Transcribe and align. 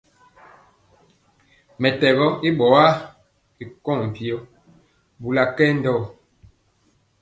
Mɛtɛgɔ 1.81 2.27
i 2.47 2.49
ɓɔlya 2.57 2.85
ri 3.57 3.65
kɔŋ 3.83 3.99
mpyɔ, 4.09 4.35
bula 5.21 5.43
kendɔ 5.55 5.91
won. 5.97 6.07